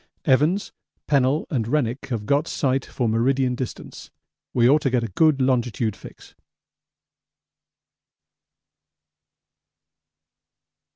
Evans, 0.25 0.71
Pennell, 1.05 1.45
and 1.51 1.67
Rennick 1.67 2.07
have 2.07 2.25
got 2.25 2.47
sight 2.47 2.83
for 2.83 3.07
meridian 3.07 3.53
distance; 3.53 4.09
we 4.51 4.67
ought 4.67 4.81
to 4.81 4.89
get 4.89 5.03
a 5.03 5.09
good 5.09 5.39
longitude 5.39 5.95
fix. 5.95 6.33